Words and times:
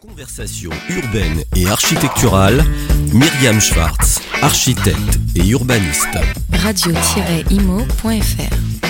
Conversation 0.00 0.70
urbaine 0.88 1.44
et 1.54 1.66
architecturale, 1.66 2.64
Myriam 3.12 3.60
Schwartz, 3.60 4.22
architecte 4.40 5.18
et 5.36 5.46
urbaniste. 5.46 6.16
Radio-imo.fr 6.54 8.10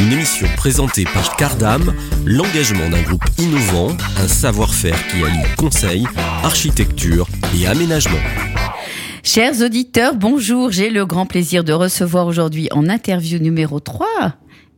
Une 0.01 0.13
émission 0.13 0.47
présentée 0.57 1.03
par 1.03 1.35
Cardam, 1.35 1.93
l'engagement 2.25 2.89
d'un 2.89 3.03
groupe 3.03 3.25
innovant, 3.39 3.89
un 4.19 4.29
savoir-faire 4.29 4.95
qui 5.09 5.25
allie 5.25 5.43
conseil, 5.59 6.07
architecture 6.45 7.27
et 7.59 7.67
aménagement. 7.67 8.21
Chers 9.25 9.63
auditeurs, 9.63 10.15
bonjour. 10.15 10.71
J'ai 10.71 10.91
le 10.91 11.07
grand 11.07 11.27
plaisir 11.27 11.65
de 11.65 11.73
recevoir 11.73 12.29
aujourd'hui 12.29 12.69
en 12.71 12.89
interview 12.89 13.41
numéro 13.41 13.81
3 13.81 14.07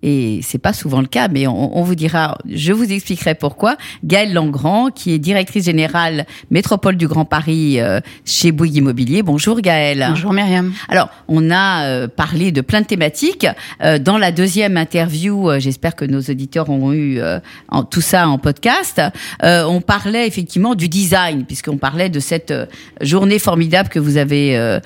et 0.03 0.41
c'est 0.43 0.59
pas 0.59 0.73
souvent 0.73 1.01
le 1.01 1.07
cas, 1.07 1.29
mais 1.29 1.47
on, 1.47 1.79
on, 1.79 1.83
vous 1.83 1.95
dira, 1.95 2.37
je 2.51 2.73
vous 2.73 2.91
expliquerai 2.93 3.37
pourquoi. 3.37 3.77
Gaëlle 4.03 4.33
Langrand, 4.33 4.91
qui 4.91 5.13
est 5.13 5.19
directrice 5.19 5.67
générale 5.67 6.27
métropole 6.51 6.97
du 6.97 7.07
Grand 7.07 7.25
Paris 7.25 7.81
euh, 7.81 8.01
chez 8.25 8.51
Bouygues 8.51 8.77
Immobilier. 8.77 9.23
Bonjour 9.23 9.61
Gaëlle. 9.61 10.05
Bonjour 10.09 10.33
Myriam. 10.33 10.73
Alors, 10.89 11.09
on 11.29 11.51
a 11.51 11.85
euh, 11.85 12.09
parlé 12.09 12.51
de 12.51 12.61
plein 12.63 12.81
de 12.81 12.87
thématiques. 12.87 13.47
Euh, 13.83 13.99
dans 13.99 14.19
la 14.19 14.33
deuxième 14.33 14.77
interview, 14.77 15.51
j'espère 15.59 15.95
que 15.95 16.05
nos 16.05 16.21
auditeurs 16.21 16.69
ont 16.69 16.93
eu 16.93 17.21
en, 17.69 17.85
tout 17.85 18.01
ça 18.01 18.29
en 18.29 18.39
podcast, 18.39 19.01
on 19.43 19.81
parlait 19.81 20.27
effectivement 20.27 20.75
du 20.75 20.89
design, 20.89 21.45
puisqu'on 21.45 21.77
parlait 21.77 22.09
de 22.09 22.21
cette 22.21 22.53
journée 23.01 23.39
formidable 23.39 23.89
que 23.89 23.99
vous 23.99 24.17
avez 24.17 24.79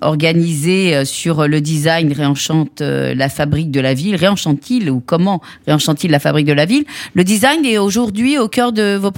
organisée 0.00 1.04
sur 1.04 1.48
le 1.48 1.60
design 1.60 2.12
réenchante 2.12 2.80
la 2.80 3.28
fabrique 3.28 3.70
de 3.70 3.80
la 3.80 3.93
ville 3.94 4.16
réenchante-t-il 4.16 4.90
ou 4.90 5.00
comment 5.04 5.40
réenchante-t-il 5.66 6.10
la 6.10 6.18
fabrique 6.18 6.46
de 6.46 6.52
la 6.52 6.66
ville? 6.66 6.84
Le 7.14 7.24
design 7.24 7.64
est 7.64 7.78
aujourd'hui 7.78 8.38
au 8.38 8.48
cœur 8.48 8.72
de 8.72 8.96
vos 8.96 9.12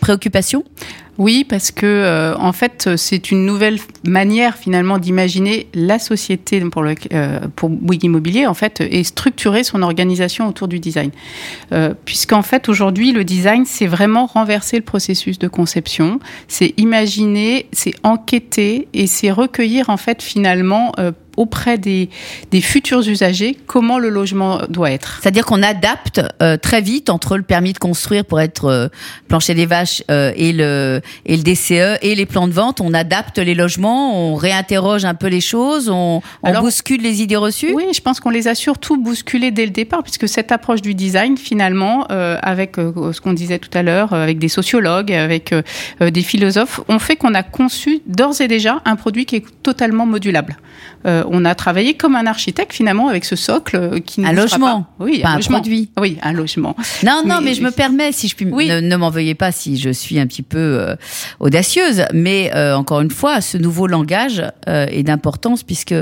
préoccupations? 0.00 0.64
Oui, 1.18 1.44
parce 1.46 1.70
que 1.70 1.84
euh, 1.84 2.34
en 2.38 2.52
fait, 2.52 2.96
c'est 2.96 3.30
une 3.30 3.44
nouvelle 3.44 3.78
manière 4.02 4.56
finalement 4.56 4.98
d'imaginer 4.98 5.66
la 5.74 5.98
société 5.98 6.58
pour 6.60 6.82
le 6.82 6.94
euh, 7.12 7.38
Bouygues 7.60 8.04
Immobilier 8.04 8.46
en 8.46 8.54
fait 8.54 8.80
et 8.80 9.04
structurer 9.04 9.62
son 9.62 9.82
organisation 9.82 10.48
autour 10.48 10.68
du 10.68 10.80
design. 10.80 11.10
Euh, 11.72 11.92
Puisqu'en 12.06 12.42
fait 12.42 12.68
aujourd'hui 12.68 13.12
le 13.12 13.24
design 13.24 13.64
c'est 13.66 13.86
vraiment 13.86 14.26
renverser 14.26 14.76
le 14.76 14.82
processus 14.82 15.38
de 15.38 15.48
conception, 15.48 16.18
c'est 16.48 16.72
imaginer, 16.78 17.66
c'est 17.72 17.94
enquêter 18.02 18.88
et 18.94 19.06
c'est 19.06 19.30
recueillir 19.30 19.90
en 19.90 19.98
fait 19.98 20.22
finalement 20.22 20.92
auprès 21.36 21.78
des, 21.78 22.10
des, 22.50 22.60
futurs 22.60 23.06
usagers 23.08 23.56
comment 23.66 23.98
le 23.98 24.08
logement 24.08 24.60
doit 24.68 24.90
être. 24.90 25.18
C'est-à-dire 25.22 25.46
qu'on 25.46 25.62
adapte 25.62 26.20
euh, 26.42 26.56
très 26.56 26.80
vite 26.80 27.10
entre 27.10 27.36
le 27.36 27.42
permis 27.42 27.72
de 27.72 27.78
construire 27.78 28.24
pour 28.24 28.40
être 28.40 28.66
euh, 28.66 28.88
plancher 29.28 29.54
des 29.54 29.66
vaches 29.66 30.02
euh, 30.10 30.32
et, 30.36 30.52
le, 30.52 31.00
et 31.24 31.36
le 31.36 31.42
DCE 31.42 31.98
et 32.02 32.14
les 32.14 32.26
plans 32.26 32.48
de 32.48 32.52
vente. 32.52 32.80
On 32.80 32.92
adapte 32.92 33.38
les 33.38 33.54
logements, 33.54 34.16
on 34.16 34.34
réinterroge 34.34 35.04
un 35.04 35.14
peu 35.14 35.28
les 35.28 35.40
choses, 35.40 35.88
on, 35.88 36.20
on 36.42 36.46
Alors, 36.46 36.62
bouscule 36.62 37.00
les 37.00 37.22
idées 37.22 37.36
reçues. 37.36 37.72
Oui, 37.74 37.84
je 37.94 38.00
pense 38.00 38.20
qu'on 38.20 38.30
les 38.30 38.48
a 38.48 38.54
surtout 38.54 38.96
bousculées 38.96 39.50
dès 39.50 39.64
le 39.64 39.72
départ, 39.72 40.02
puisque 40.02 40.28
cette 40.28 40.52
approche 40.52 40.82
du 40.82 40.94
design, 40.94 41.36
finalement, 41.36 42.06
euh, 42.10 42.38
avec 42.42 42.76
ce 42.76 43.20
qu'on 43.20 43.32
disait 43.32 43.58
tout 43.58 43.76
à 43.76 43.82
l'heure, 43.82 44.12
avec 44.12 44.38
des 44.38 44.48
sociologues, 44.48 45.12
avec 45.12 45.54
des 46.00 46.22
philosophes, 46.22 46.80
on 46.88 46.98
fait 46.98 47.16
qu'on 47.16 47.34
a 47.34 47.42
conçu 47.42 48.00
d'ores 48.06 48.40
et 48.40 48.48
déjà 48.48 48.82
un 48.84 48.96
produit 48.96 49.26
qui 49.26 49.36
est 49.36 49.44
totalement 49.62 50.06
modulable. 50.06 50.56
Euh, 51.04 51.21
on 51.28 51.44
a 51.44 51.54
travaillé 51.54 51.94
comme 51.94 52.16
un 52.16 52.26
architecte 52.26 52.72
finalement 52.72 53.08
avec 53.08 53.24
ce 53.24 53.36
socle 53.36 54.00
qui 54.02 54.24
un 54.24 54.32
logement, 54.32 54.82
pas... 54.82 55.04
oui, 55.04 55.20
pas 55.20 55.28
un, 55.28 55.32
un 55.32 55.36
logement. 55.36 55.58
produit, 55.58 55.90
oui, 55.98 56.18
un 56.22 56.32
logement. 56.32 56.76
Non, 57.04 57.22
non, 57.26 57.36
mais, 57.38 57.46
mais 57.50 57.54
je 57.54 57.62
me 57.62 57.70
permets, 57.70 58.12
si 58.12 58.28
je 58.28 58.36
puis, 58.36 58.46
oui. 58.46 58.68
ne, 58.68 58.80
ne 58.80 58.96
m'en 58.96 59.10
veuillez 59.10 59.34
pas 59.34 59.52
si 59.52 59.78
je 59.78 59.90
suis 59.90 60.18
un 60.18 60.26
petit 60.26 60.42
peu 60.42 60.58
euh, 60.58 60.96
audacieuse, 61.40 62.04
mais 62.12 62.50
euh, 62.54 62.76
encore 62.76 63.00
une 63.00 63.10
fois, 63.10 63.40
ce 63.40 63.58
nouveau 63.58 63.86
langage 63.86 64.42
euh, 64.68 64.86
est 64.90 65.02
d'importance 65.02 65.62
puisque 65.62 65.94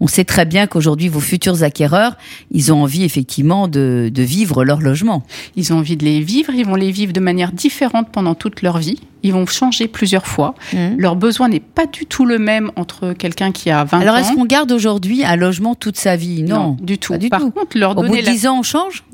on 0.00 0.06
sait 0.06 0.24
très 0.24 0.44
bien 0.44 0.66
qu'aujourd'hui 0.66 1.08
vos 1.08 1.20
futurs 1.20 1.62
acquéreurs, 1.62 2.16
ils 2.50 2.72
ont 2.72 2.82
envie 2.82 3.04
effectivement 3.04 3.68
de, 3.68 4.10
de 4.12 4.22
vivre 4.22 4.64
leur 4.64 4.80
logement. 4.80 5.22
Ils 5.56 5.72
ont 5.72 5.78
envie 5.78 5.96
de 5.96 6.04
les 6.04 6.20
vivre, 6.20 6.52
ils 6.54 6.66
vont 6.66 6.74
les 6.74 6.90
vivre 6.90 7.12
de 7.12 7.20
manière 7.20 7.52
différente 7.52 8.08
pendant 8.10 8.34
toute 8.34 8.62
leur 8.62 8.78
vie 8.78 9.00
ils 9.26 9.32
vont 9.32 9.46
changer 9.46 9.88
plusieurs 9.88 10.26
fois. 10.26 10.54
Mmh. 10.72 10.98
Leur 10.98 11.16
besoin 11.16 11.48
n'est 11.48 11.60
pas 11.60 11.86
du 11.86 12.06
tout 12.06 12.24
le 12.24 12.38
même 12.38 12.70
entre 12.76 13.12
quelqu'un 13.12 13.50
qui 13.52 13.70
a 13.70 13.84
20 13.84 14.00
Alors, 14.00 14.14
ans. 14.14 14.18
est-ce 14.18 14.32
qu'on 14.34 14.44
garde 14.44 14.65
aujourd'hui 14.72 15.24
un 15.24 15.36
logement 15.36 15.74
toute 15.74 15.96
sa 15.96 16.16
vie 16.16 16.42
non, 16.42 16.56
non, 16.56 16.76
du 16.80 16.98
tout. 16.98 17.16
Du 17.16 17.28
Par 17.28 17.40
tout. 17.40 17.50
contre, 17.50 17.78
leur 17.78 17.92
Au 17.92 18.02
donner 18.02 18.22
bout 18.22 18.26
de 18.26 18.32
10 18.32 18.44
la... 18.44 18.52
ans, 18.52 18.58
on 18.60 18.62
change? 18.62 19.04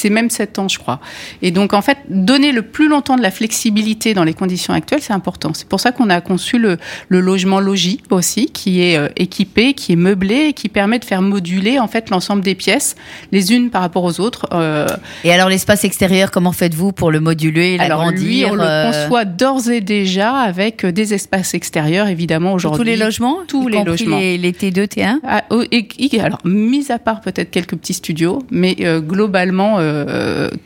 C'est 0.00 0.10
même 0.10 0.30
7 0.30 0.58
ans, 0.58 0.68
je 0.68 0.78
crois. 0.78 1.00
Et 1.42 1.50
donc, 1.50 1.74
en 1.74 1.82
fait, 1.82 1.98
donner 2.08 2.52
le 2.52 2.62
plus 2.62 2.88
longtemps 2.88 3.16
de 3.16 3.22
la 3.22 3.30
flexibilité 3.30 4.14
dans 4.14 4.24
les 4.24 4.34
conditions 4.34 4.72
actuelles, 4.72 5.02
c'est 5.02 5.12
important. 5.12 5.52
C'est 5.54 5.68
pour 5.68 5.80
ça 5.80 5.92
qu'on 5.92 6.08
a 6.10 6.20
conçu 6.20 6.58
le, 6.58 6.78
le, 7.08 7.20
logement 7.20 7.60
logis 7.60 8.00
aussi, 8.10 8.46
qui 8.46 8.82
est 8.82 8.96
euh, 8.96 9.08
équipé, 9.16 9.74
qui 9.74 9.92
est 9.92 9.96
meublé 9.96 10.46
et 10.48 10.52
qui 10.54 10.68
permet 10.68 10.98
de 10.98 11.04
faire 11.04 11.22
moduler, 11.22 11.78
en 11.78 11.86
fait, 11.86 12.10
l'ensemble 12.10 12.42
des 12.42 12.54
pièces, 12.54 12.96
les 13.30 13.52
unes 13.52 13.70
par 13.70 13.82
rapport 13.82 14.04
aux 14.04 14.20
autres. 14.20 14.46
Euh... 14.52 14.86
Et 15.24 15.32
alors, 15.32 15.48
l'espace 15.48 15.84
extérieur, 15.84 16.30
comment 16.30 16.52
faites-vous 16.52 16.92
pour 16.92 17.10
le 17.10 17.20
moduler, 17.20 17.76
l'agrandir 17.76 18.48
Alors, 18.48 18.58
lui, 18.58 18.62
on 18.62 18.64
euh... 18.64 18.86
le 18.86 18.92
conçoit 18.92 19.24
d'ores 19.26 19.68
et 19.68 19.82
déjà 19.82 20.32
avec 20.32 20.86
des 20.86 21.12
espaces 21.12 21.52
extérieurs, 21.54 22.08
évidemment, 22.08 22.54
aujourd'hui. 22.54 22.78
Tous 22.78 22.84
les 22.84 22.96
logements 22.96 23.38
Tous 23.46 23.68
les 23.68 23.84
logements. 23.84 24.18
Les, 24.18 24.38
les, 24.38 24.52
T2, 24.52 24.86
T1 24.86 25.18
ah, 25.26 25.44
et, 25.70 25.86
et, 25.98 26.20
Alors, 26.20 26.40
mis 26.44 26.90
à 26.90 26.98
part 26.98 27.20
peut-être 27.20 27.50
quelques 27.50 27.76
petits 27.76 27.94
studios, 27.94 28.40
mais 28.50 28.76
euh, 28.80 29.00
globalement, 29.00 29.78
euh, 29.78 29.89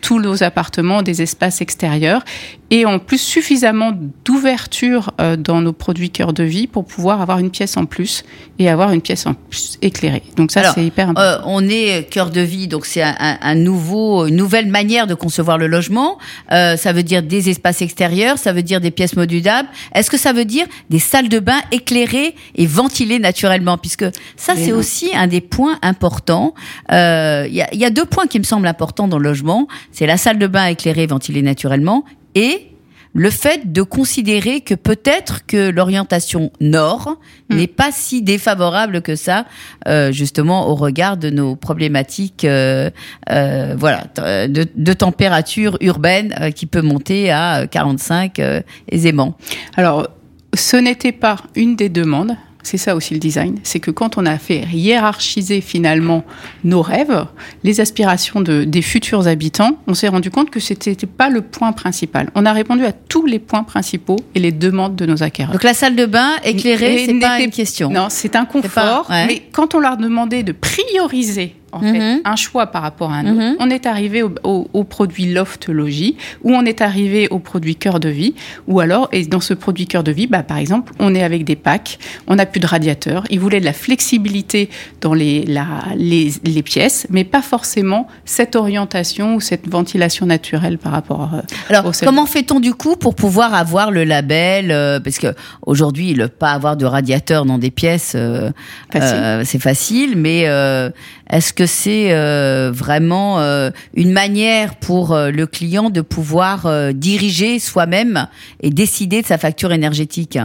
tous 0.01 0.21
nos 0.21 0.43
appartements, 0.43 1.03
des 1.03 1.23
espaces 1.23 1.61
extérieurs, 1.61 2.23
et 2.71 2.87
en 2.87 2.99
plus 2.99 3.19
suffisamment 3.19 3.93
d'ouverture 4.25 5.13
euh, 5.21 5.37
dans 5.37 5.61
nos 5.61 5.73
produits 5.73 6.11
cœur 6.11 6.33
de 6.33 6.43
vie 6.43 6.67
pour 6.67 6.85
pouvoir 6.85 7.21
avoir 7.21 7.39
une 7.39 7.51
pièce 7.51 7.77
en 7.77 7.85
plus 7.85 8.25
et 8.59 8.69
avoir 8.69 8.91
une 8.93 9.01
pièce 9.01 9.27
en 9.27 9.35
plus 9.35 9.79
éclairée. 9.83 10.23
Donc 10.37 10.51
ça, 10.51 10.73
c'est 10.75 10.85
hyper 10.85 11.11
important. 11.11 11.23
Euh, 11.23 11.39
on 11.47 11.69
est 11.69 12.09
cœur 12.11 12.31
de 12.31 12.41
vie, 12.41 12.67
donc 12.67 12.87
c'est 12.87 13.03
un, 13.03 13.15
un, 13.19 13.55
nouveau, 13.55 14.27
une 14.27 14.37
nouvelle 14.37 14.67
manière 14.67 15.07
de 15.07 15.15
concevoir 15.15 15.59
le 15.59 15.67
logement. 15.67 16.19
Euh, 16.53 16.77
ça 16.77 16.93
veut 16.93 17.03
dire 17.03 17.23
des 17.23 17.51
espaces 17.51 17.83
extérieurs, 17.83 18.39
ça 18.39 18.53
veut 18.53 18.63
dire 18.63 18.81
des 18.81 18.91
pièces 18.91 19.17
modulables. 19.17 19.69
Est-ce 19.95 20.11
que 20.11 20.19
ça 20.19 20.33
veut 20.33 20.45
dire 20.45 20.67
des 20.91 20.99
salles 20.99 21.29
de 21.29 21.39
bain 21.39 21.61
éclairées 21.71 22.35
et 22.57 22.67
ventilées 22.67 23.19
naturellement? 23.19 23.79
Puisque 23.79 24.07
ça, 24.37 24.55
c'est 24.57 24.73
aussi 24.73 25.11
un 25.15 25.27
des 25.27 25.41
points 25.41 25.79
importants. 25.83 26.55
Il 26.89 26.95
euh, 26.95 27.47
y, 27.49 27.63
a, 27.63 27.73
y 27.75 27.85
a 27.85 27.91
deux 27.91 28.05
points 28.05 28.27
qui 28.27 28.39
me 28.39 28.45
semblent 28.45 28.67
importants 28.67 29.07
dans 29.15 29.19
le 29.19 29.29
logement. 29.29 29.69
C'est 29.93 30.07
la 30.07 30.17
salle 30.17 30.39
de 30.39 30.47
bain 30.47 30.67
éclairée 30.67 31.07
ventilée 31.07 31.43
naturellement 31.43 32.05
et 32.35 32.71
le 33.17 33.31
fait 33.31 33.73
de 33.73 33.83
considérer 33.83 34.61
que 34.61 34.75
peut-être 34.75 35.47
que 35.47 35.71
l'orientation 35.71 36.51
nord 36.61 37.17
mmh. 37.49 37.57
n'est 37.57 37.69
pas 37.69 37.91
si 37.93 38.23
défavorable 38.23 39.03
que 39.03 39.15
ça, 39.15 39.47
euh, 39.87 40.11
justement 40.11 40.69
au 40.69 40.75
regard 40.75 41.17
de 41.17 41.31
nos 41.31 41.55
problématiques, 41.55 42.45
euh, 42.45 42.91
euh, 43.31 43.77
voilà, 43.79 44.07
de, 44.49 44.67
de, 44.75 44.93
température 44.93 45.79
urbaine 45.81 46.51
qui 46.57 46.67
peut 46.67 46.83
monter 46.83 47.31
à 47.31 47.69
45 47.69 48.41
euh, 48.41 48.61
aisément. 48.91 49.37
Alors, 49.77 50.09
ce 50.53 50.77
n'était 50.77 51.13
pas 51.13 51.37
une 51.55 51.77
des 51.77 51.89
demandes 51.89 52.37
c'est 52.65 52.79
ça 52.79 52.97
aussi 52.97 53.15
le 53.15 53.21
design, 53.21 53.59
c'est 53.63 53.81
que 53.81 53.91
quand 53.91 54.19
on 54.19 54.27
a 54.27 54.39
fait 54.39 54.67
hiérarchiser 54.73 55.61
finalement 55.61 56.25
nos 56.65 56.83
rêves, 56.83 57.27
les 57.63 57.81
aspirations 57.81 58.41
de, 58.41 58.65
des 58.65 58.83
futurs 58.83 59.27
habitants, 59.27 59.79
on 59.87 59.95
s'est 59.95 60.09
rendu 60.09 60.31
compte 60.31 60.51
que 60.51 60.61
c'était 60.61 60.95
pas 61.07 61.29
le 61.29 61.43
point 61.43 61.73
principal. 61.73 62.31
On 62.35 62.47
a 62.47 62.53
répondu 62.53 62.85
à 62.85 62.93
tous 62.93 63.27
les 63.27 63.39
points 63.39 63.65
principaux 63.65 64.17
et 64.35 64.41
les 64.41 64.53
demandes 64.53 64.97
de 64.97 65.07
nos 65.07 65.23
acquéreurs. 65.23 65.53
Donc 65.53 65.63
la 65.63 65.75
salle 65.75 65.97
de 65.97 66.07
bain 66.07 66.33
éclairée, 66.45 67.05
c'est 67.07 67.19
pas 67.19 67.41
une 67.41 67.51
question. 67.51 67.91
Non, 67.91 68.07
c'est 68.11 68.37
un 68.37 68.45
confort. 68.45 69.07
Pas, 69.07 69.15
ouais. 69.15 69.27
Mais 69.27 69.43
quand 69.53 69.75
on 69.75 69.79
leur 69.79 69.97
demandait 69.97 70.43
de 70.43 70.53
prioriser 70.53 71.55
en 71.75 71.81
Mhm. 71.81 71.93
fait, 71.93 72.15
mmh. 72.17 72.21
un 72.25 72.37
choix 72.37 72.67
par 72.67 72.83
rapport 72.83 73.11
à 73.11 73.17
un 73.17 73.27
autre. 73.27 73.41
Mmh. 73.41 73.57
On 73.61 73.71
est 73.71 73.87
arrivé 73.87 74.23
au, 74.23 74.33
au, 74.45 74.69
au, 74.73 74.85
produit 74.85 75.35
ou 76.43 76.53
on 76.55 76.65
est 76.65 76.81
arrivé 76.81 77.29
au 77.31 77.39
produit 77.39 77.77
Cœur 77.77 78.01
de 78.01 78.09
Vie, 78.09 78.35
ou 78.67 78.81
alors, 78.81 79.09
et 79.13 79.25
dans 79.27 79.41
ce 79.41 79.55
produit 79.55 79.87
Cœur 79.87 80.03
de 80.03 80.13
Vie, 80.13 80.27
bah, 80.27 80.43
par 80.43 80.59
exemple, 80.59 80.93
on 80.99 81.15
est 81.15 81.23
avec 81.23 81.45
des 81.45 81.57
packs, 81.57 81.99
on 82.27 82.37
n'a 82.37 82.47
plus 82.47 82.61
de 82.61 82.67
radiateur, 82.67 83.25
ils 83.31 83.41
voulaient 83.41 83.61
de 83.61 83.65
la 83.65 83.73
flexibilité 83.73 84.69
dans 85.01 85.15
les, 85.15 85.45
la, 85.45 85.67
les, 85.97 86.33
les, 86.45 86.63
pièces, 86.63 87.07
mais 87.11 87.25
pas 87.25 87.43
forcément 87.43 88.07
cette 88.25 88.57
orientation 88.57 89.35
ou 89.37 89.41
cette 89.41 89.69
ventilation 89.69 90.27
naturelle 90.27 90.79
par 90.79 90.93
rapport 90.93 91.31
euh, 91.35 91.41
alors, 91.69 91.93
comment 92.03 92.27
fait-on 92.27 92.61
du 92.61 92.75
coup 92.75 92.97
pour 92.97 93.15
pouvoir 93.15 93.55
avoir 93.55 93.91
le 93.91 94.05
label 94.05 94.71
euh, 94.71 95.01
Parce 95.01 95.19
que 95.19 95.35
aujourd'hui, 95.67 96.15
le 96.15 96.29
pas 96.29 96.53
avoir 96.53 96.77
de 96.77 96.87
radiateur 96.87 97.45
dans 97.45 97.59
des 97.59 97.71
pièces, 97.71 98.13
euh, 98.15 98.51
c'est 98.93 99.01
facile. 99.01 99.61
facile, 99.61 100.15
mais 100.17 100.47
est-ce 101.31 101.53
que 101.53 101.64
c'est 101.67 102.13
euh, 102.13 102.71
vraiment 102.73 103.41
euh, 103.41 103.71
une 103.95 104.13
manière 104.13 104.77
pour 104.77 105.13
euh, 105.13 105.31
le 105.31 105.47
client 105.47 105.91
de 105.91 106.01
pouvoir 106.01 106.69
diriger 106.95 107.59
soi-même 107.59 108.29
et 108.61 108.71
décider 108.71 109.23
de 109.23 109.27
sa 109.27 109.39
facture 109.39 109.73
énergétique 109.73 110.39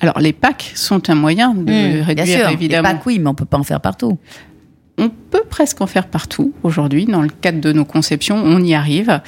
Alors 0.00 0.20
les 0.20 0.32
packs 0.32 0.72
sont 0.74 1.10
un 1.10 1.14
moyen 1.14 1.54
de 1.54 1.62
mmh, 1.62 2.02
réduire 2.02 2.24
bien 2.26 2.38
sûr. 2.38 2.48
évidemment. 2.50 2.88
Les 2.88 2.94
packs 2.94 3.06
oui, 3.06 3.18
mais 3.18 3.28
on 3.28 3.34
peut 3.34 3.44
pas 3.44 3.58
en 3.58 3.64
faire 3.64 3.80
partout. 3.80 4.18
On 4.98 5.08
peut 5.08 5.42
presque 5.48 5.80
en 5.80 5.86
faire 5.86 6.06
partout 6.06 6.52
aujourd'hui. 6.62 7.06
Dans 7.06 7.22
le 7.22 7.28
cadre 7.28 7.60
de 7.60 7.72
nos 7.72 7.84
conceptions, 7.84 8.36
on 8.36 8.62
y 8.62 8.74
arrive. 8.74 9.20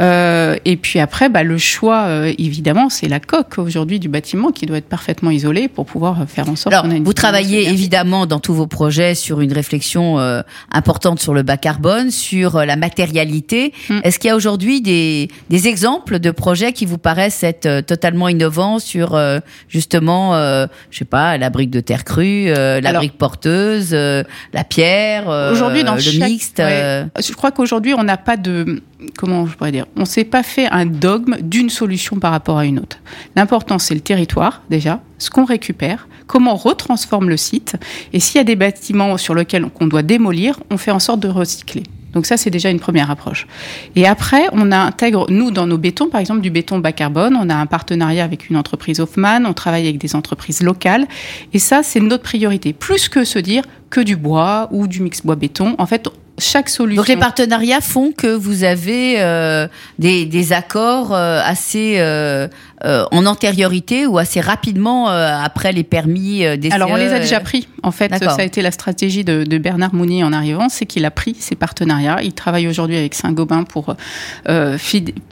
Euh, 0.00 0.56
et 0.64 0.76
puis 0.76 0.98
après, 0.98 1.28
bah, 1.28 1.42
le 1.42 1.58
choix, 1.58 2.02
euh, 2.04 2.32
évidemment, 2.38 2.90
c'est 2.90 3.08
la 3.08 3.20
coque 3.20 3.58
aujourd'hui 3.58 3.98
du 3.98 4.08
bâtiment 4.08 4.50
qui 4.50 4.66
doit 4.66 4.78
être 4.78 4.88
parfaitement 4.88 5.30
isolée 5.30 5.68
pour 5.68 5.86
pouvoir 5.86 6.28
faire 6.28 6.48
en 6.48 6.56
sorte. 6.56 6.74
Alors, 6.74 6.86
vous 6.86 7.12
travaillez 7.12 7.68
évidemment 7.68 8.26
dans 8.26 8.40
tous 8.40 8.54
vos 8.54 8.66
projets 8.66 9.14
sur 9.14 9.40
une 9.40 9.52
réflexion 9.52 10.18
euh, 10.18 10.42
importante 10.72 11.20
sur 11.20 11.34
le 11.34 11.42
bas 11.42 11.56
carbone, 11.56 12.10
sur 12.10 12.56
euh, 12.56 12.64
la 12.64 12.76
matérialité. 12.76 13.72
Mm. 13.88 14.00
Est-ce 14.04 14.18
qu'il 14.18 14.28
y 14.28 14.30
a 14.30 14.36
aujourd'hui 14.36 14.80
des, 14.80 15.28
des, 15.50 15.68
exemples 15.68 16.18
de 16.18 16.30
projets 16.30 16.72
qui 16.72 16.86
vous 16.86 16.98
paraissent 16.98 17.42
être 17.42 17.66
euh, 17.66 17.82
totalement 17.82 18.28
innovants 18.28 18.78
sur 18.78 19.18
justement, 19.68 20.34
je 20.90 20.98
sais 20.98 21.04
pas, 21.04 21.36
la 21.38 21.50
brique 21.50 21.70
de 21.70 21.80
terre 21.80 22.04
crue, 22.04 22.46
la 22.46 22.92
brique 22.92 23.16
porteuse, 23.16 23.92
la 23.92 24.64
pierre, 24.68 25.13
aujourd'hui 25.22 25.84
dans 25.84 25.94
le 25.94 26.26
mixte 26.26 26.58
Je 26.58 27.32
crois 27.32 27.50
qu'aujourd'hui 27.50 27.94
on 27.94 28.04
n'a 28.04 28.16
pas 28.16 28.36
de 28.36 28.82
comment 29.18 29.46
je 29.46 29.56
pourrais 29.56 29.72
dire, 29.72 29.86
on 29.96 30.04
s'est 30.04 30.24
pas 30.24 30.42
fait 30.42 30.66
un 30.70 30.86
dogme 30.86 31.36
d'une 31.42 31.70
solution 31.70 32.18
par 32.18 32.32
rapport 32.32 32.58
à 32.58 32.64
une 32.64 32.78
autre. 32.78 32.98
L'important 33.36 33.78
c'est 33.78 33.94
le 33.94 34.00
territoire 34.00 34.62
déjà, 34.70 35.00
ce 35.18 35.30
qu'on 35.30 35.44
récupère, 35.44 36.08
comment 36.26 36.54
on 36.54 36.56
retransforme 36.56 37.28
le 37.28 37.36
site, 37.36 37.76
et 38.12 38.20
s'il 38.20 38.38
y 38.38 38.40
a 38.40 38.44
des 38.44 38.56
bâtiments 38.56 39.16
sur 39.16 39.34
lesquels 39.34 39.66
on 39.80 39.86
doit 39.86 40.02
démolir, 40.02 40.58
on 40.70 40.78
fait 40.78 40.90
en 40.90 40.98
sorte 40.98 41.20
de 41.20 41.28
recycler. 41.28 41.82
Donc 42.14 42.26
ça, 42.26 42.36
c'est 42.36 42.50
déjà 42.50 42.70
une 42.70 42.78
première 42.78 43.10
approche. 43.10 43.46
Et 43.96 44.06
après, 44.06 44.44
on 44.52 44.70
intègre, 44.72 45.26
nous, 45.30 45.50
dans 45.50 45.66
nos 45.66 45.78
bétons, 45.78 46.08
par 46.08 46.20
exemple, 46.20 46.40
du 46.40 46.50
béton 46.50 46.78
bas 46.78 46.92
carbone, 46.92 47.36
on 47.38 47.50
a 47.50 47.54
un 47.54 47.66
partenariat 47.66 48.24
avec 48.24 48.48
une 48.48 48.56
entreprise 48.56 49.00
Hoffman, 49.00 49.44
on 49.44 49.52
travaille 49.52 49.86
avec 49.88 49.98
des 49.98 50.14
entreprises 50.14 50.62
locales. 50.62 51.06
Et 51.52 51.58
ça, 51.58 51.82
c'est 51.82 52.00
notre 52.00 52.22
priorité. 52.22 52.72
Plus 52.72 53.08
que 53.08 53.24
se 53.24 53.40
dire 53.40 53.64
que 53.94 54.00
du 54.00 54.16
bois 54.16 54.68
ou 54.72 54.88
du 54.88 55.00
mix 55.00 55.22
bois-béton. 55.22 55.76
En 55.78 55.86
fait, 55.86 56.08
chaque 56.36 56.68
solution. 56.68 57.00
Donc 57.00 57.08
les 57.08 57.16
partenariats 57.16 57.80
font 57.80 58.10
que 58.10 58.26
vous 58.26 58.64
avez 58.64 59.20
euh, 59.20 59.68
des, 60.00 60.52
accords 60.52 61.14
euh, 61.14 61.40
assez 61.44 61.98
euh, 61.98 62.48
euh, 62.84 63.04
en 63.10 63.26
antériorité 63.26 64.06
ou 64.06 64.18
assez 64.18 64.40
rapidement 64.40 65.08
après 65.08 65.72
les 65.72 65.84
permis 65.84 66.44
des 66.58 66.70
Alors 66.70 66.90
on 66.90 66.96
les 66.96 67.12
a 67.12 67.18
déjà 67.18 67.40
pris. 67.40 67.68
En 67.82 67.90
fait, 67.90 68.14
ça 68.16 68.36
a 68.38 68.42
été 68.42 68.62
la 68.62 68.70
stratégie 68.70 69.24
de, 69.24 69.44
de 69.44 69.58
Bernard 69.58 69.94
Mounier 69.94 70.24
en 70.24 70.32
arrivant, 70.32 70.68
c'est 70.68 70.86
qu'il 70.86 71.04
a 71.04 71.10
pris 71.10 71.36
ces 71.38 71.54
partenariats. 71.54 72.22
Il 72.22 72.32
travaille 72.32 72.66
aujourd'hui 72.66 72.96
avec 72.96 73.14
Saint-Gobain 73.14 73.64
pour 73.64 73.94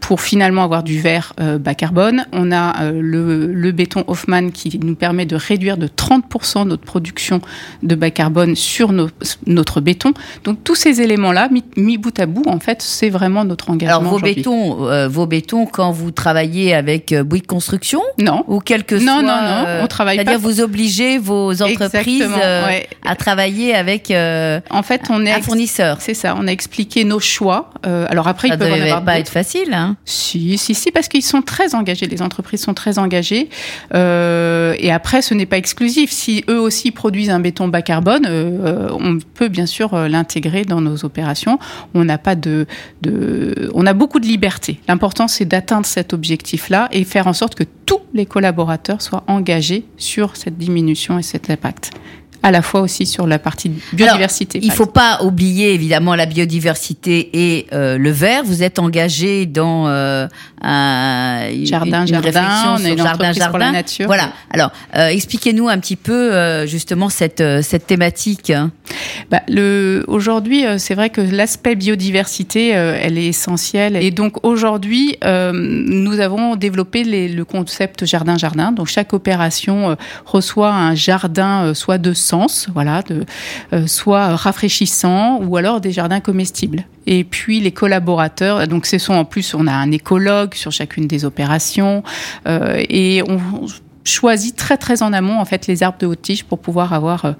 pour 0.00 0.20
finalement 0.20 0.64
avoir 0.64 0.82
du 0.82 1.00
verre 1.00 1.32
bas 1.60 1.74
carbone. 1.74 2.26
On 2.32 2.52
a 2.52 2.90
le, 2.90 3.46
le 3.46 3.72
béton 3.72 4.04
Hoffman 4.06 4.50
qui 4.50 4.78
nous 4.82 4.94
permet 4.94 5.26
de 5.26 5.36
réduire 5.36 5.76
de 5.76 5.86
30% 5.86 6.66
notre 6.66 6.84
production 6.84 7.40
de 7.82 7.94
bas 7.94 8.10
carbone 8.10 8.54
sur 8.54 8.92
nos, 8.92 9.08
notre 9.46 9.80
béton. 9.80 10.12
Donc 10.44 10.64
tous 10.64 10.74
ces 10.74 11.00
éléments-là, 11.00 11.48
mis, 11.76 11.98
bout 11.98 12.18
à 12.18 12.26
bout, 12.26 12.44
en 12.46 12.58
fait, 12.58 12.82
c'est 12.82 13.10
vraiment 13.10 13.44
notre 13.44 13.70
engagement. 13.70 14.00
Alors 14.00 14.12
vos 14.12 14.20
bétons, 14.20 14.88
euh, 14.88 15.08
vos 15.08 15.26
bétons, 15.26 15.66
quand 15.66 15.90
vous 15.92 16.10
travaillez 16.10 16.74
avec 16.74 17.12
euh, 17.12 17.24
Bouygues 17.24 17.41
Construction, 17.46 18.00
non, 18.18 18.44
ou 18.48 18.60
quelque 18.60 18.94
non, 18.94 19.20
soit, 19.20 19.22
non, 19.22 19.42
non, 19.42 19.64
on 19.82 19.86
travaille 19.86 20.16
C'est-à-dire 20.16 20.38
vous 20.38 20.60
obligez 20.60 21.18
vos 21.18 21.62
entreprises 21.62 22.28
euh, 22.42 22.80
à 23.04 23.16
travailler 23.16 23.74
avec. 23.74 24.10
en 24.10 24.82
fait, 24.82 25.02
on 25.10 25.24
est 25.24 25.32
un 25.32 25.42
fournisseur. 25.42 25.98
C'est 26.00 26.14
ça. 26.14 26.36
On 26.38 26.46
a 26.46 26.50
expliqué 26.50 27.04
nos 27.04 27.20
choix. 27.20 27.70
alors 27.84 28.28
après, 28.28 28.48
ça 28.48 28.54
ils 28.54 28.58
peuvent 28.58 28.72
en 28.72 28.80
avoir 28.80 29.04
pas 29.04 29.18
être 29.18 29.30
facile. 29.30 29.72
Hein. 29.72 29.96
Si, 30.04 30.58
si, 30.58 30.74
si, 30.74 30.90
parce 30.90 31.08
qu'ils 31.08 31.22
sont 31.22 31.42
très 31.42 31.74
engagés. 31.74 32.06
Les 32.06 32.22
entreprises 32.22 32.62
sont 32.62 32.74
très 32.74 32.98
engagées. 32.98 33.48
et 33.94 34.92
après, 34.92 35.22
ce 35.22 35.34
n'est 35.34 35.46
pas 35.46 35.58
exclusif. 35.58 36.10
Si 36.10 36.44
eux 36.48 36.60
aussi 36.60 36.90
produisent 36.90 37.30
un 37.30 37.40
béton 37.40 37.68
bas 37.68 37.82
carbone, 37.82 38.26
on 39.00 39.18
peut 39.34 39.48
bien 39.48 39.66
sûr 39.66 39.96
l'intégrer 40.08 40.64
dans 40.64 40.80
nos 40.80 41.04
opérations. 41.04 41.58
On 41.94 42.04
n'a 42.04 42.18
pas 42.18 42.34
de, 42.34 42.66
de, 43.02 43.70
on 43.74 43.86
a 43.86 43.92
beaucoup 43.92 44.20
de 44.20 44.26
liberté. 44.26 44.80
L'important, 44.88 45.28
c'est 45.28 45.44
d'atteindre 45.44 45.86
cet 45.86 46.12
objectif-là 46.12 46.88
et 46.92 47.04
faire 47.04 47.26
en 47.26 47.31
sorte 47.32 47.54
que 47.54 47.64
tous 47.86 48.00
les 48.14 48.26
collaborateurs 48.26 49.02
soient 49.02 49.24
engagés 49.26 49.84
sur 49.96 50.36
cette 50.36 50.58
diminution 50.58 51.18
et 51.18 51.22
cet 51.22 51.50
impact 51.50 51.90
à 52.42 52.50
la 52.50 52.62
fois 52.62 52.80
aussi 52.80 53.06
sur 53.06 53.26
la 53.26 53.38
partie 53.38 53.70
biodiversité. 53.92 54.58
il 54.62 54.68
ne 54.68 54.74
faut 54.74 54.86
pas 54.86 55.22
oublier 55.22 55.74
évidemment 55.74 56.14
la 56.14 56.26
biodiversité 56.26 57.30
et 57.32 57.66
euh, 57.72 57.98
le 57.98 58.10
verre. 58.10 58.42
Vous 58.44 58.62
êtes 58.62 58.78
engagé 58.78 59.46
dans 59.46 59.86
euh, 59.86 60.26
un 60.60 61.48
jardin, 61.64 62.04
jardin, 62.06 62.76
on 62.78 62.84
est 62.84 62.96
jardin, 62.96 63.32
jardin. 63.32 63.50
Pour 63.50 63.58
la 63.58 63.72
nature. 63.72 64.06
Voilà. 64.06 64.32
Alors, 64.50 64.72
euh, 64.96 65.08
expliquez-nous 65.08 65.68
un 65.68 65.78
petit 65.78 65.96
peu 65.96 66.66
justement 66.66 67.08
cette 67.08 67.42
cette 67.62 67.86
thématique. 67.86 68.52
Bah, 69.30 69.40
le 69.48 70.04
aujourd'hui, 70.08 70.64
c'est 70.78 70.94
vrai 70.94 71.10
que 71.10 71.20
l'aspect 71.20 71.74
biodiversité, 71.74 72.68
elle 72.68 73.18
est 73.18 73.26
essentielle. 73.26 73.96
Et 73.96 74.10
donc 74.10 74.44
aujourd'hui, 74.44 75.16
nous 75.22 76.20
avons 76.20 76.56
développé 76.56 77.04
les, 77.04 77.28
le 77.28 77.44
concept 77.44 78.04
jardin 78.04 78.36
jardin. 78.36 78.72
Donc 78.72 78.88
chaque 78.88 79.12
opération 79.12 79.96
reçoit 80.26 80.72
un 80.72 80.94
jardin, 80.94 81.74
soit 81.74 81.98
de 81.98 82.12
voilà, 82.72 83.02
de, 83.02 83.24
euh, 83.72 83.86
soit 83.86 84.36
rafraîchissant 84.36 85.40
ou 85.42 85.56
alors 85.56 85.80
des 85.80 85.92
jardins 85.92 86.20
comestibles. 86.20 86.84
Et 87.06 87.24
puis 87.24 87.60
les 87.60 87.72
collaborateurs, 87.72 88.66
donc 88.68 88.86
ce 88.86 88.98
sont 88.98 89.14
en 89.14 89.24
plus, 89.24 89.54
on 89.54 89.66
a 89.66 89.72
un 89.72 89.90
écologue 89.90 90.54
sur 90.54 90.72
chacune 90.72 91.06
des 91.06 91.24
opérations 91.24 92.02
euh, 92.46 92.82
et 92.88 93.22
on 93.28 93.38
choisit 94.04 94.56
très 94.56 94.76
très 94.76 95.02
en 95.02 95.12
amont 95.12 95.38
en 95.38 95.44
fait 95.44 95.66
les 95.66 95.82
arbres 95.82 95.98
de 95.98 96.06
haute 96.06 96.22
tige 96.22 96.44
pour 96.44 96.58
pouvoir 96.58 96.92
avoir 96.92 97.24
euh, 97.24 97.32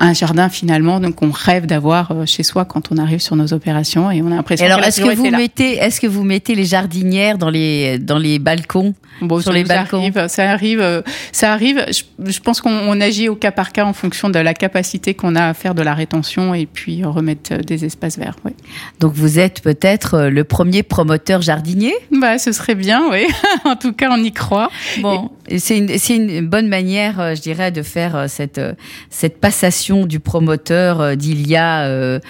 un 0.00 0.14
jardin 0.14 0.48
finalement 0.48 0.98
donc 0.98 1.22
on 1.22 1.30
rêve 1.30 1.66
d'avoir 1.66 2.10
euh, 2.10 2.26
chez 2.26 2.42
soi 2.42 2.64
quand 2.64 2.90
on 2.90 2.96
arrive 2.96 3.20
sur 3.20 3.36
nos 3.36 3.52
opérations 3.52 4.10
et 4.10 4.22
on 4.22 4.32
a 4.32 4.36
l'impression 4.36 4.64
alors 4.64 4.80
est-ce 4.80 5.00
que 5.00 5.14
vous 5.14 5.30
mettez 5.30 5.76
est-ce 5.76 6.00
que 6.00 6.06
vous 6.06 6.24
mettez 6.24 6.54
les 6.54 6.64
jardinières 6.64 7.36
dans 7.36 7.50
les 7.50 7.98
dans 7.98 8.18
les 8.18 8.38
balcons 8.38 8.94
bon, 9.20 9.40
sur 9.40 9.52
les 9.52 9.64
balcons? 9.64 9.98
arrive, 9.98 10.26
ça 10.28 10.50
arrive 10.50 10.80
euh, 10.80 11.02
ça 11.32 11.52
arrive 11.52 11.84
je, 12.18 12.40
pense 12.40 12.62
qu'on 12.62 13.00
agit 13.00 13.28
au 13.28 13.36
cas 13.36 13.52
par 13.52 13.72
cas 13.72 13.84
en 13.84 13.92
fonction 13.92 14.30
de 14.30 14.38
la 14.38 14.54
capacité 14.54 15.12
qu'on 15.12 15.36
a 15.36 15.48
à 15.48 15.54
faire 15.54 15.74
de 15.74 15.82
la 15.82 15.94
rétention 15.94 16.54
et 16.54 16.64
puis 16.64 17.04
remettre 17.04 17.58
des 17.58 17.84
espaces 17.84 18.18
verts 18.18 18.36
oui. 18.46 18.52
donc 19.00 19.12
vous 19.12 19.38
êtes 19.38 19.60
peut-être 19.60 20.28
le 20.28 20.44
premier 20.44 20.82
promoteur 20.82 21.42
jardinier? 21.42 21.94
Bah 22.10 22.38
ce 22.38 22.52
serait 22.52 22.74
bien 22.74 23.10
oui. 23.10 23.26
En 23.64 23.76
tout 23.76 23.92
cas 23.92 24.08
on 24.10 24.22
y 24.22 24.32
croit. 24.32 24.70
Bon 25.02 25.30
c'est 25.58 25.78
une 25.78 25.98
c'est 25.98 26.16
une 26.16 26.46
bonne 26.46 26.68
manière, 26.68 27.20
euh, 27.20 27.34
je 27.34 27.40
dirais, 27.40 27.70
de 27.70 27.82
faire 27.82 28.16
euh, 28.16 28.26
cette, 28.28 28.58
euh, 28.58 28.74
cette 29.10 29.40
passation 29.40 29.89
du 29.90 30.20
promoteur 30.20 31.16
d'il 31.16 31.48
y 31.48 31.56
a 31.56 32.20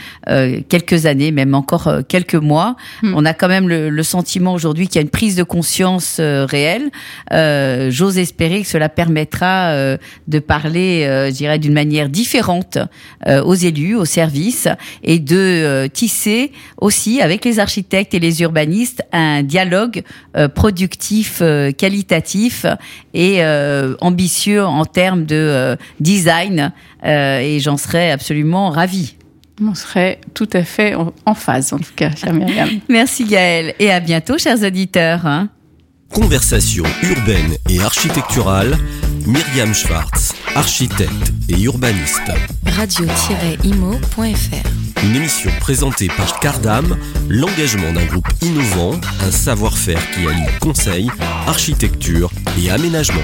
quelques 0.68 1.06
années, 1.06 1.30
même 1.30 1.54
encore 1.54 1.90
quelques 2.08 2.34
mois. 2.34 2.76
Hmm. 3.02 3.12
On 3.14 3.24
a 3.24 3.34
quand 3.34 3.48
même 3.48 3.68
le, 3.68 4.02
sentiment 4.02 4.54
aujourd'hui 4.54 4.88
qu'il 4.88 4.96
y 4.96 4.98
a 4.98 5.02
une 5.02 5.10
prise 5.10 5.36
de 5.36 5.42
conscience 5.42 6.18
réelle. 6.20 6.90
J'ose 7.30 8.18
espérer 8.18 8.62
que 8.62 8.68
cela 8.68 8.88
permettra 8.88 9.74
de 10.26 10.38
parler, 10.38 11.04
je 11.28 11.32
dirais, 11.32 11.58
d'une 11.58 11.74
manière 11.74 12.08
différente 12.08 12.78
aux 13.28 13.54
élus, 13.54 13.94
aux 13.94 14.04
services, 14.04 14.68
et 15.02 15.18
de 15.18 15.86
tisser 15.92 16.52
aussi 16.80 17.20
avec 17.20 17.44
les 17.44 17.58
architectes 17.58 18.14
et 18.14 18.18
les 18.18 18.42
urbanistes 18.42 19.02
un 19.12 19.42
dialogue 19.42 20.02
productif, 20.54 21.42
qualitatif 21.76 22.66
et 23.14 23.42
euh, 23.42 23.94
ambitieux 24.00 24.64
en 24.64 24.84
termes 24.84 25.24
de 25.24 25.36
euh, 25.36 25.76
design 26.00 26.72
euh, 27.04 27.40
et 27.50 27.60
j'en 27.60 27.76
serais 27.76 28.10
absolument 28.10 28.70
ravie. 28.70 29.16
On 29.62 29.74
serait 29.74 30.20
tout 30.34 30.48
à 30.52 30.62
fait 30.62 30.94
en 30.94 31.34
phase, 31.34 31.72
en 31.72 31.78
tout 31.78 31.92
cas, 31.94 32.14
chère 32.14 32.32
Myriam. 32.32 32.68
Merci 32.88 33.24
Gaëlle 33.24 33.74
et 33.78 33.90
à 33.90 34.00
bientôt, 34.00 34.38
chers 34.38 34.62
auditeurs. 34.62 35.26
Hein. 35.26 35.50
Conversation 36.12 36.84
urbaine 37.02 37.56
et 37.68 37.80
architecturale, 37.80 38.76
Myriam 39.26 39.74
Schwartz, 39.74 40.34
architecte 40.56 41.32
et 41.48 41.60
urbaniste. 41.60 42.32
Radio-imo.fr 42.66 44.24
Une 45.04 45.16
émission 45.16 45.50
présentée 45.60 46.08
par 46.08 46.40
Cardam, 46.40 46.96
l'engagement 47.28 47.92
d'un 47.92 48.06
groupe 48.06 48.28
innovant, 48.42 48.98
un 49.22 49.30
savoir-faire 49.30 50.00
qui 50.10 50.26
allie 50.26 50.58
conseil, 50.60 51.10
architecture 51.46 52.30
et 52.58 52.70
aménagement. 52.70 53.20